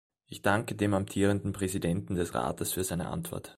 [0.25, 3.49] Ich danke dem amtierenden Präsidenten des Rates für seine Antwort.